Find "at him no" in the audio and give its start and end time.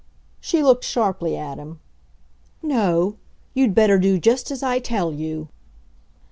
1.37-3.17